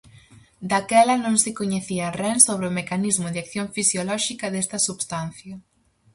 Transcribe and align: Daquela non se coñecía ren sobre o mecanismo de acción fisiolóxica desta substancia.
Daquela 0.71 1.15
non 1.25 1.35
se 1.43 1.51
coñecía 1.59 2.07
ren 2.21 2.37
sobre 2.47 2.65
o 2.69 2.75
mecanismo 2.79 3.27
de 3.31 3.39
acción 3.43 3.67
fisiolóxica 3.75 4.45
desta 4.49 4.77
substancia. 4.87 5.55